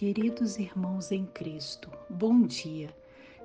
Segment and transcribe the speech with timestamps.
[0.00, 2.88] Queridos irmãos em Cristo, bom dia.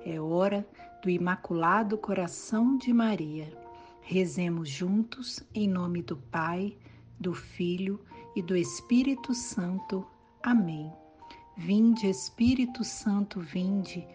[0.05, 0.66] É hora
[1.04, 3.51] do Imaculado Coração de Maria.
[4.00, 6.78] Rezemos juntos em nome do Pai,
[7.20, 7.99] do Filho
[8.38, 10.07] e do Espírito Santo.
[10.41, 10.89] Amém.
[11.57, 14.08] Vinde, Espírito Santo, vinde,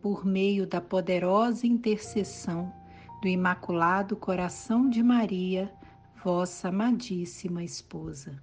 [0.00, 2.72] por meio da poderosa intercessão
[3.20, 5.70] do Imaculado Coração de Maria,
[6.24, 8.42] vossa amadíssima esposa.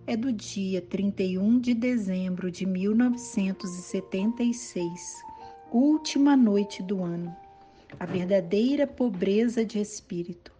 [0.11, 5.23] é do dia 31 de dezembro de 1976,
[5.71, 7.33] última noite do ano.
[7.97, 10.51] A verdadeira pobreza de espírito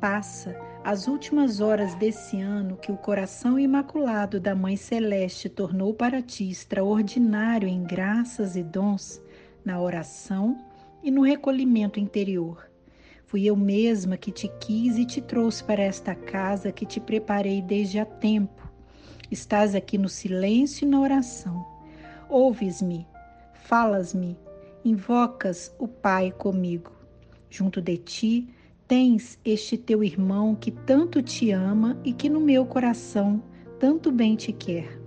[0.00, 6.20] passa as últimas horas desse ano que o coração imaculado da Mãe Celeste tornou para
[6.20, 9.22] ti extraordinário em graças e dons,
[9.64, 10.58] na oração
[11.04, 12.68] e no recolhimento interior
[13.28, 17.60] Fui eu mesma que te quis e te trouxe para esta casa que te preparei
[17.60, 18.67] desde há tempo.
[19.30, 21.66] Estás aqui no silêncio e na oração.
[22.28, 23.06] Ouves-me,
[23.54, 24.36] falas-me,
[24.84, 26.92] invocas o Pai comigo.
[27.50, 28.48] Junto de ti
[28.86, 33.42] tens este teu irmão que tanto te ama e que no meu coração
[33.78, 34.98] tanto bem te quer.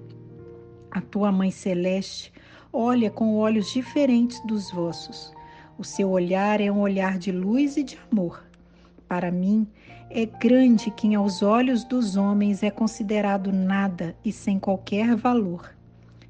[0.89, 2.31] A tua mãe celeste
[2.71, 5.33] olha com olhos diferentes dos vossos
[5.81, 8.43] o seu olhar é um olhar de luz e de amor.
[9.11, 9.67] Para mim,
[10.09, 15.69] é grande quem aos olhos dos homens é considerado nada e sem qualquer valor.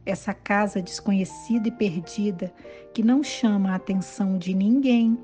[0.04, 2.52] Essa casa desconhecida e perdida,
[2.92, 5.16] que não chama a atenção de ninguém,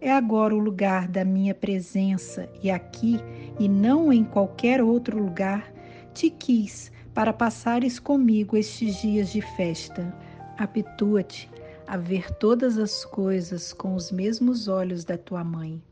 [0.00, 3.18] é agora o lugar da minha presença e aqui,
[3.58, 5.68] e não em qualquer outro lugar,
[6.14, 10.16] te quis para passares comigo estes dias de festa.
[10.56, 11.50] Habitua-te
[11.88, 15.82] a ver todas as coisas com os mesmos olhos da tua mãe.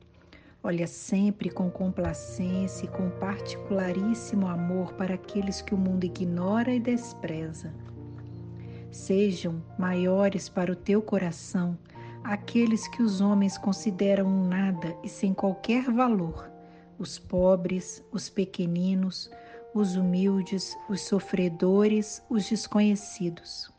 [0.63, 6.81] Olha sempre com complacência e com particularíssimo amor para aqueles que o mundo ignora e
[6.81, 7.73] despreza.
[8.91, 11.79] Sejam maiores para o teu coração
[12.25, 16.51] aqueles que os homens consideram nada e sem qualquer valor,
[16.99, 19.31] os pobres, os pequeninos,
[19.73, 23.73] os humildes, os sofredores, os desconhecidos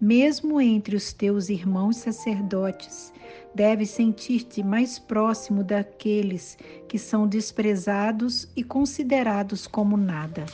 [0.00, 3.12] mesmo entre os teus irmãos sacerdotes,
[3.54, 6.56] deves sentir-te mais próximo daqueles
[6.88, 10.46] que são desprezados e considerados como nada.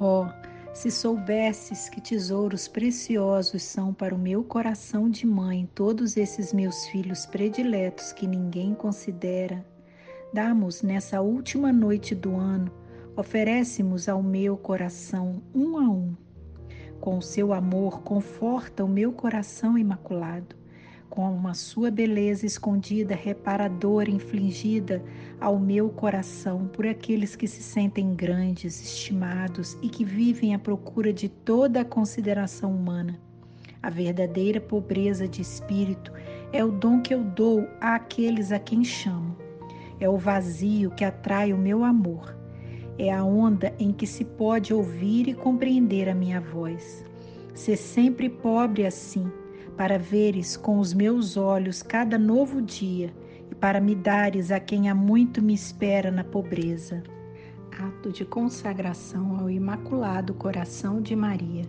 [0.00, 0.26] Oh,
[0.74, 6.86] se soubesses que tesouros preciosos são para o meu coração de mãe todos esses meus
[6.86, 9.64] filhos prediletos que ninguém considera,
[10.32, 12.70] damos nessa última noite do ano,
[13.16, 16.16] oferecemos ao meu coração um a um
[17.04, 20.56] com o seu amor, conforta o meu coração imaculado.
[21.10, 25.04] Com a sua beleza escondida, reparadora, infligida
[25.38, 31.12] ao meu coração por aqueles que se sentem grandes, estimados e que vivem à procura
[31.12, 33.20] de toda a consideração humana.
[33.82, 36.10] A verdadeira pobreza de espírito
[36.54, 39.36] é o dom que eu dou àqueles a quem chamo.
[40.00, 42.33] É o vazio que atrai o meu amor
[42.98, 47.04] é a onda em que se pode ouvir e compreender a minha voz.
[47.54, 49.30] Ser sempre pobre assim,
[49.76, 53.12] para veres com os meus olhos cada novo dia
[53.50, 57.02] e para me dares a quem há muito me espera na pobreza.
[57.78, 61.64] Ato de consagração ao Imaculado Coração de Maria,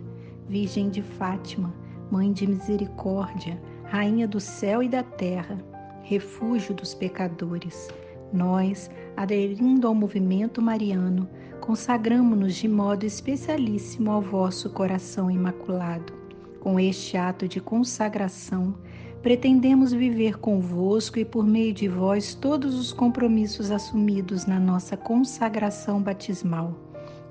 [0.48, 1.74] Virgem de Fátima,
[2.10, 5.58] Mãe de Misericórdia, Rainha do céu e da terra,
[6.02, 7.88] refúgio dos pecadores
[8.32, 11.28] nós, aderindo ao movimento mariano,
[11.60, 16.12] consagramos-nos de modo especialíssimo ao vosso coração imaculado.
[16.60, 18.74] Com este ato de consagração,
[19.22, 26.00] pretendemos viver convosco e por meio de vós todos os compromissos assumidos na nossa consagração
[26.00, 26.74] batismal.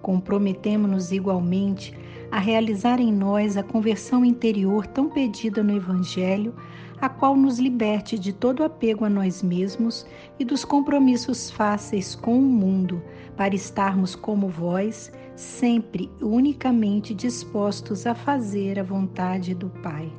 [0.01, 1.97] Comprometemos-nos igualmente
[2.31, 6.53] a realizar em nós a conversão interior tão pedida no Evangelho
[6.99, 10.05] a qual nos liberte de todo apego a nós mesmos
[10.39, 13.01] e dos compromissos fáceis com o mundo,
[13.35, 20.11] para estarmos como vós, sempre unicamente dispostos a fazer a vontade do Pai.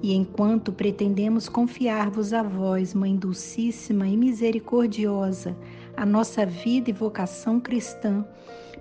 [0.00, 5.56] E enquanto pretendemos confiar-vos a vós, Mãe Dulcíssima e Misericordiosa,
[5.96, 8.24] a nossa vida e vocação cristã,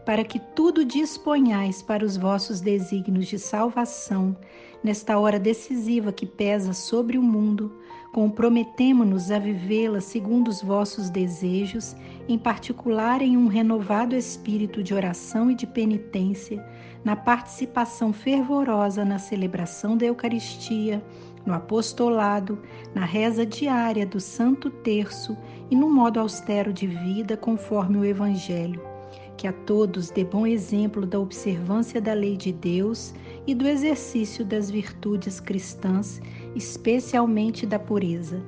[0.07, 4.37] para que tudo disponhais para os vossos desígnios de salvação,
[4.81, 7.77] nesta hora decisiva que pesa sobre o mundo,
[8.13, 11.93] comprometemo-nos a vivê-la segundo os vossos desejos,
[12.25, 16.65] em particular em um renovado espírito de oração e de penitência,
[17.03, 21.03] na participação fervorosa na celebração da Eucaristia,
[21.45, 22.57] no apostolado,
[22.95, 25.35] na reza diária do Santo Terço
[25.69, 28.96] e no modo austero de vida conforme o Evangelho.
[29.37, 33.13] Que a todos dê bom exemplo da observância da lei de Deus
[33.45, 36.19] e do exercício das virtudes cristãs,
[36.55, 38.41] especialmente da pureza.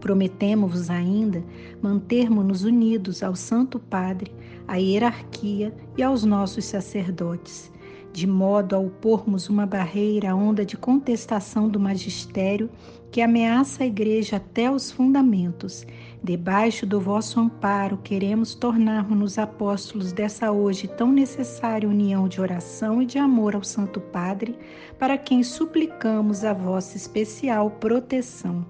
[0.00, 1.42] Prometemos-vos ainda
[1.80, 4.30] mantermos-nos unidos ao Santo Padre,
[4.68, 7.72] à hierarquia e aos nossos sacerdotes
[8.12, 12.68] de modo a opormos uma barreira à onda de contestação do magistério
[13.10, 15.86] que ameaça a Igreja até os fundamentos.
[16.24, 23.06] Debaixo do vosso amparo, queremos tornar-nos apóstolos dessa hoje tão necessária união de oração e
[23.06, 24.56] de amor ao Santo Padre,
[25.00, 28.64] para quem suplicamos a vossa especial proteção.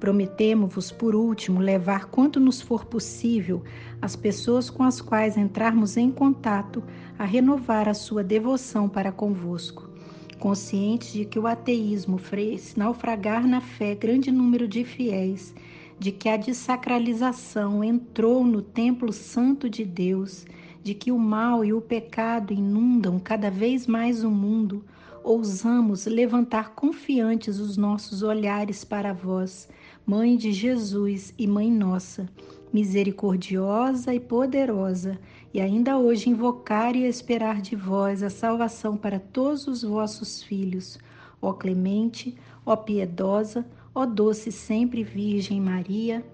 [0.00, 3.62] Prometemos-vos, por último, levar quanto nos for possível
[4.00, 6.82] as pessoas com as quais entrarmos em contato
[7.18, 9.90] a renovar a sua devoção para convosco.
[10.38, 15.52] Conscientes de que o ateísmo fez naufragar na fé grande número de fiéis,
[15.98, 20.46] de que a desacralização entrou no templo santo de Deus,
[20.82, 24.84] de que o mal e o pecado inundam cada vez mais o mundo,
[25.24, 29.68] ousamos levantar confiantes os nossos olhares para vós,
[30.06, 32.28] Mãe de Jesus e Mãe nossa
[32.72, 35.18] misericordiosa e poderosa,
[35.52, 40.98] e ainda hoje invocar e esperar de vós a salvação para todos os vossos filhos,
[41.40, 43.66] ó clemente, ó piedosa,
[43.98, 46.24] ó doce sempre Virgem Maria.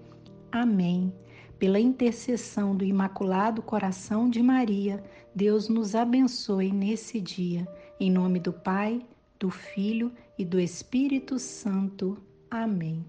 [0.51, 1.11] Amém.
[1.57, 5.03] Pela intercessão do Imaculado Coração de Maria,
[5.33, 7.67] Deus nos abençoe nesse dia.
[7.99, 9.01] Em nome do Pai,
[9.39, 12.21] do Filho e do Espírito Santo.
[12.51, 13.03] Amém.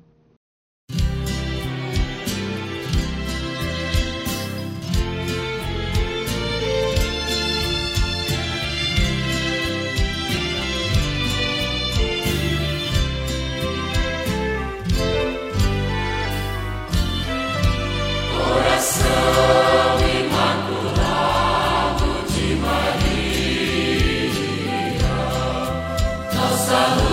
[26.67, 27.06] Jerusalem.